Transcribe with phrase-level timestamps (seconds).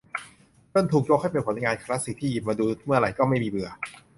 [0.73, 3.69] จนถูกยกให้เป็นผลงานคลาสสิกที่หยิบมาดูเมื่อไรก็ไม่มีเบื่อ